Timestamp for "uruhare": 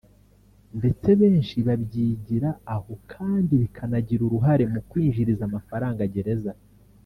4.27-4.63